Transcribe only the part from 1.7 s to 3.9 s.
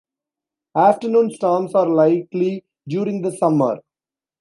are likely during the summer.